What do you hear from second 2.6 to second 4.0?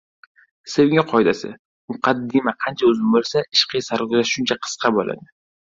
qancha uzun bo‘lsa, ishqiy